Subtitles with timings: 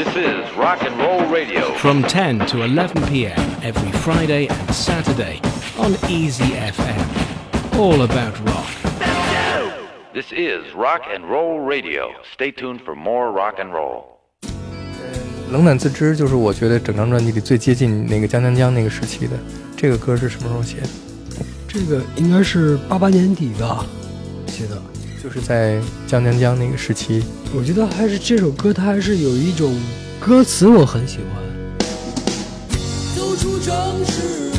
[0.00, 1.72] This is Rock and Roll Radio.
[1.74, 3.38] from 10 to 11 p.m.
[3.62, 5.40] every Friday and Saturday
[5.78, 7.78] on Easy FM.
[7.78, 8.66] All about rock.
[10.14, 12.10] This is Rock and Roll Radio.
[12.32, 14.16] Stay tuned for more rock and roll.
[15.50, 19.36] 冷暖自知就是我觉得整张专辑里最接近那个江江江那个时期的。
[19.76, 20.88] 这个歌是什么时候写的？
[21.68, 23.84] 这个应该是八八年底吧
[24.46, 24.80] 写的。
[25.21, 27.23] 就是在江江江那个时期。
[27.53, 29.79] 我觉得还是这首歌，它还是有一种
[30.19, 31.43] 歌词我很喜欢。
[33.15, 33.73] 走出城
[34.05, 34.50] 市，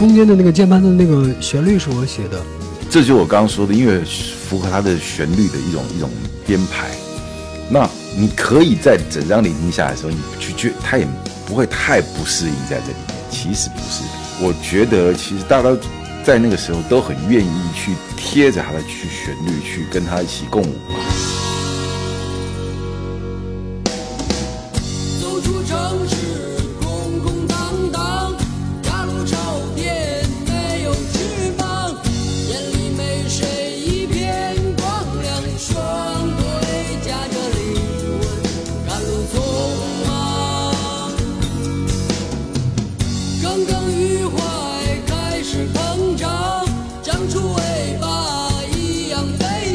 [0.00, 2.40] 中间的那个键盘的那个旋律是我写的，
[2.88, 6.08] 这就我刚刚说的，因为符合它的旋律的一种一种
[6.46, 6.88] 编排。
[7.68, 11.06] 那你可以在整张聆听下来的时候，你去觉它也
[11.46, 13.16] 不会太不适应在这里面。
[13.30, 14.02] 其实不是，
[14.42, 15.68] 我觉得其实大家
[16.24, 20.76] 在那个时候都很愿意去贴着它的去旋律，去跟它一起共舞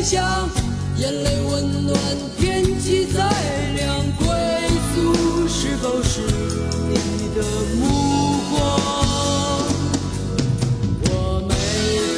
[0.06, 0.48] 飞翔，
[0.98, 2.00] 眼泪温暖，
[2.38, 3.28] 天气再
[3.76, 4.28] 凉，归
[4.94, 6.96] 宿是否是你
[7.36, 7.42] 的
[7.80, 7.82] 目
[8.52, 8.56] 光？
[11.10, 11.10] 我
[11.50, 11.52] 没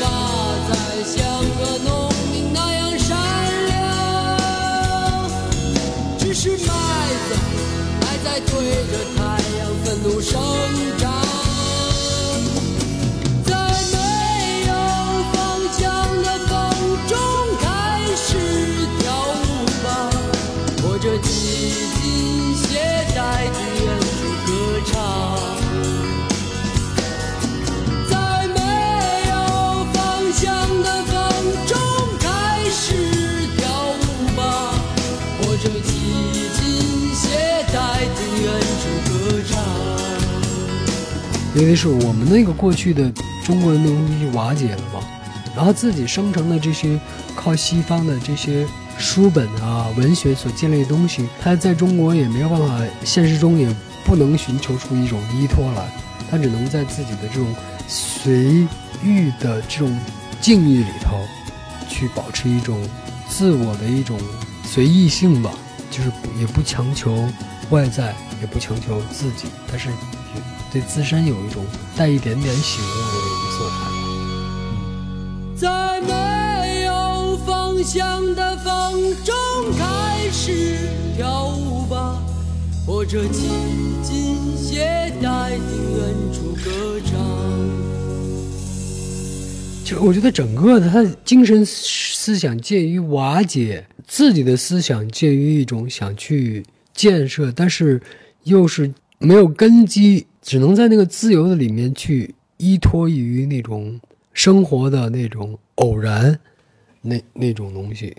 [0.01, 0.03] 法
[0.67, 0.71] 再
[1.05, 1.15] 像
[1.57, 1.89] 个农
[2.29, 3.15] 民那样善
[3.67, 3.77] 良，
[6.19, 6.65] 只是麦
[7.29, 7.35] 子
[8.01, 8.51] 还在对
[8.91, 9.21] 着太
[9.59, 10.33] 阳愤怒生
[10.97, 11.06] 长。
[41.55, 43.11] 因为是我们那个过去的
[43.43, 44.99] 中国人的东西瓦解了嘛，
[45.55, 46.99] 然后自己生成的这些
[47.35, 48.63] 靠西方的这些
[48.99, 53.67] 书本啊、文学所建立的东西，它在中国也没有办法，现实中也
[54.05, 55.89] 不能寻求出一种依托来，
[56.29, 57.47] 它只能在自己的这种
[57.87, 58.67] 随
[59.03, 59.99] 遇的这种
[60.39, 61.17] 境遇里头，
[61.89, 62.79] 去保持一种
[63.27, 64.19] 自我的一种
[64.63, 65.49] 随意性吧，
[65.89, 67.27] 就是也不强求
[67.69, 69.89] 外在，也不强求自己，但是
[70.71, 73.97] 对自身有一种带一点点醒悟的一个色彩吧。
[75.55, 79.35] 在没有方向的风中
[79.77, 80.77] 开始
[81.17, 82.21] 跳舞吧，
[82.85, 83.49] 或者系
[84.03, 87.17] 紧鞋带听远处歌唱。
[89.83, 96.65] 就我觉得整个的他的精神思想介于瓦解，自己的思想介于一种想去
[96.97, 98.01] 建设，但是
[98.43, 103.97] 又是没有根基，只能在那个自由的里面去依托于那种
[104.33, 106.37] 生活的那种偶然，
[107.01, 108.13] 那那种东西。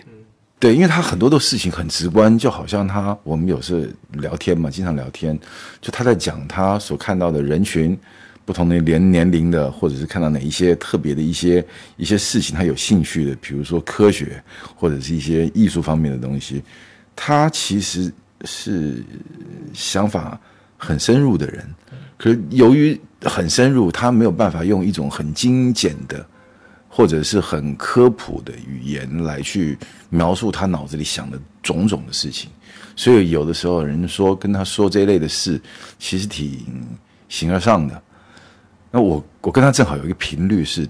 [0.60, 3.80] 对，因为他很多的事情很直观，就好像他我们有时候
[4.20, 5.38] 聊天嘛，经常聊天，
[5.80, 7.96] 就他在讲他所看到的人群，
[8.44, 11.64] 不同的年年龄的，或者是看到哪一些特别的一些
[11.96, 14.42] 一些事情，他有兴趣的，比如说科学
[14.74, 16.60] 或者是一些艺术方面的东西，
[17.14, 18.12] 他其实
[18.44, 19.02] 是
[19.72, 20.38] 想法
[20.76, 21.66] 很深入的人，
[22.16, 26.24] 可是由于很深入，他没有办法用一种很精简的
[26.88, 29.76] 或者是很科普的语言来去
[30.08, 32.50] 描述他脑子里想的种种的事情，
[32.96, 35.60] 所以有的时候人说跟他说这一类的事，
[35.98, 36.64] 其实挺
[37.28, 38.02] 形而上的。
[38.90, 40.88] 那我我跟他正好有一个频率是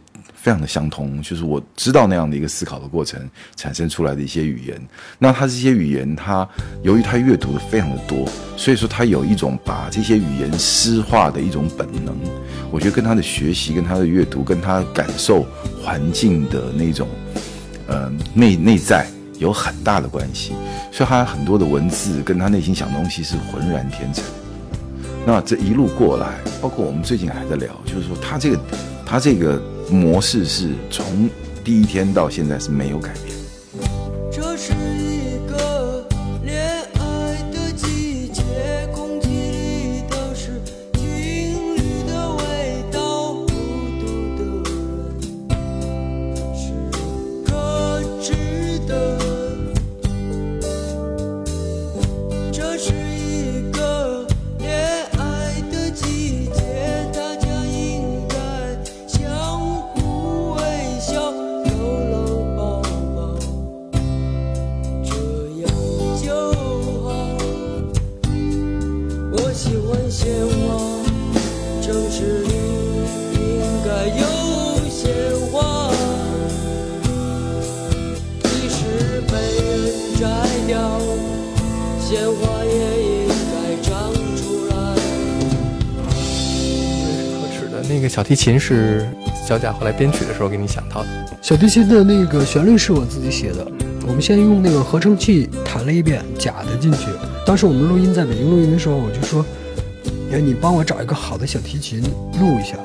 [0.48, 3.20] 非常的相通，就是我知道那样的一个思考的过程
[3.54, 4.80] 产生出来的一些语言。
[5.18, 6.48] 那他这些语言，他
[6.82, 12.16] 由于他阅读的非常的多，所以说他有一种把这些语言诗化的一种本能。
[12.70, 15.44] 我觉得跟他的学习、跟他的阅读、跟他感受
[15.82, 17.06] 环境的那种
[17.86, 19.06] 呃内内在
[19.38, 20.54] 有很大的关系。
[20.90, 24.24] 所以他很多的文字跟他内心想东西是浑然天成。
[25.26, 28.58] 那这一路过来，包括我们最近还在聊，就是说他这个
[29.04, 31.28] 他这个模式是从
[31.64, 33.27] 第一天到现在是没有改变。
[73.88, 74.22] 应该有
[74.90, 75.08] 鲜
[75.50, 75.90] 花。
[78.42, 79.32] 即使被
[79.64, 79.64] 人
[80.20, 80.26] 摘
[80.66, 81.00] 掉，
[81.98, 82.70] 鲜花也
[83.24, 84.74] 应该长出来。
[86.20, 86.36] 是
[87.32, 87.74] 可耻的。
[87.88, 89.08] 那个小提琴是
[89.46, 91.08] 小贾后来编曲的时候给你想到的。
[91.40, 93.66] 小提琴的那个旋律是我自己写的，
[94.06, 97.06] 我们先用那个合成器弹了一遍假的进去。
[97.46, 99.42] 当时我们录音在北京录音的时候，我就说，
[100.30, 102.02] 哎，你帮我找一个好的小提琴
[102.38, 102.76] 录一下。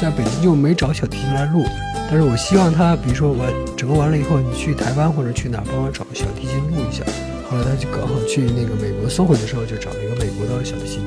[0.00, 1.64] 在北京就没找小提琴来录，
[2.08, 3.44] 但是我希望他，比如说我
[3.76, 7.02] 整个完了以后，你去台湾或者去哪帮我找个小提琴录一下。
[7.50, 11.02] 后来他就刚好去那个美国搜回的时候，就找了一个美国的小提琴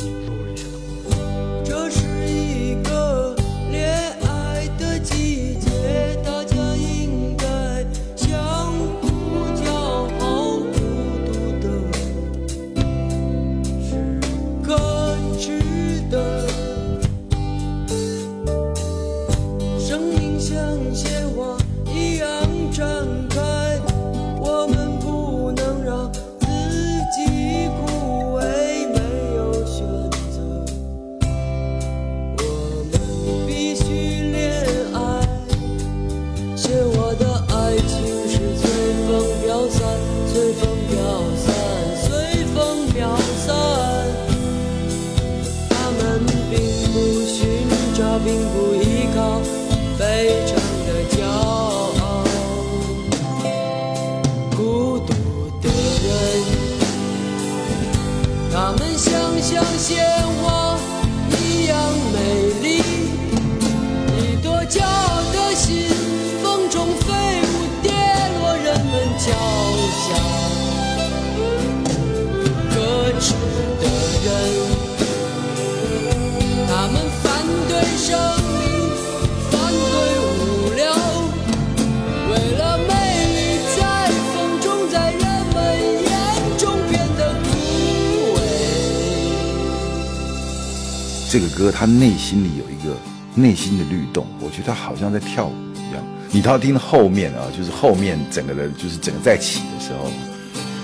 [91.32, 92.94] 这个歌他内心里有一个
[93.36, 96.04] 内心的律动，我觉得他好像在跳舞一样。
[96.30, 100.12] 你到听后面啊，就是后面整个的，就是整个在起的时候，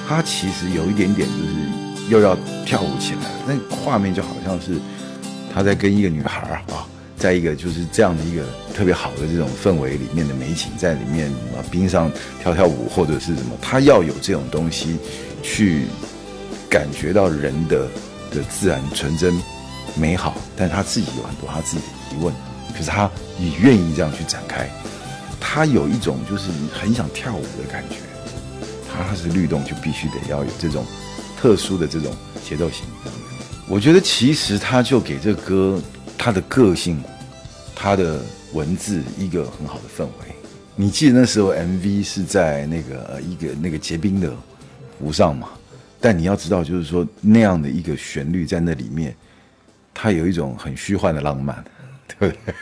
[0.08, 2.34] 他其实有一点点就是又要
[2.66, 3.40] 跳舞起来了。
[3.46, 4.80] 那画面就好像是
[5.54, 6.88] 他在跟一个女孩啊，
[7.18, 12.10] 在一个就是这样的一个特别好的这种氛围里面的美景，在里面啊冰上
[12.42, 14.96] 跳跳舞或者是什么，他要有这种东西
[15.44, 15.88] 去
[16.70, 17.86] 感觉到人的
[18.32, 19.38] 的自然纯真
[20.00, 22.34] 美好，但是他自己有很多他自己的疑问，
[22.74, 24.70] 可是他也愿意这样去展开，
[25.40, 27.98] 他有一种就是很想跳舞的感觉，
[28.88, 30.86] 他是律动就必须得要有这种
[31.38, 32.86] 特殊的这种节奏型。
[33.68, 35.82] 我觉得其实他就给这歌
[36.18, 37.04] 他的个性，
[37.76, 38.22] 他的
[38.54, 40.36] 文字一个很好的氛围。
[40.76, 44.32] 你记得那时候 MV 是在那个呃一个那个结冰的
[45.00, 45.50] 湖上嘛？
[46.00, 49.16] 但你要知道，就是说那样的一个旋律在那里面，
[50.00, 51.64] 它有一种很虚幻的浪漫，
[52.20, 52.54] 对不对？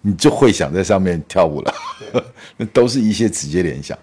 [0.00, 1.74] 你就会想在上面跳舞了，
[2.58, 3.96] 那都是一些直接联想。